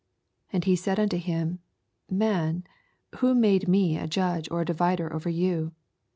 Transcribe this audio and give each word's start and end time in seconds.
14 0.47 0.49
And 0.53 0.63
he 0.63 0.75
said 0.75 0.97
nnto 0.97 1.19
him, 1.19 1.59
Man, 2.09 2.63
who 3.17 3.35
made 3.35 3.67
me 3.67 3.99
a 3.99 4.07
judge 4.07 4.49
or 4.49 4.61
a 4.61 4.65
divider 4.65 5.13
over 5.13 5.29
you 5.29 5.73